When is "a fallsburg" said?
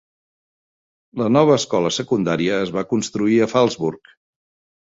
3.39-4.13